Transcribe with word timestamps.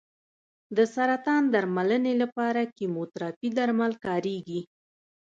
د 0.77 0.79
سرطان 0.95 1.43
د 1.47 1.51
درملنې 1.53 2.13
لپاره 2.21 2.61
کیموتراپي 2.77 3.49
درمل 3.57 3.93
کارېږي. 4.05 4.61